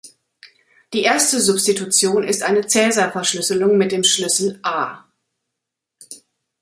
Die 0.93 1.03
erste 1.03 1.39
Substitution 1.39 2.23
ist 2.23 2.41
eine 2.41 2.61
Caesar-Verschlüsselung 2.63 3.77
mit 3.77 3.91
dem 3.91 4.03
Schlüssel 4.03 4.57
„A“. 4.63 5.07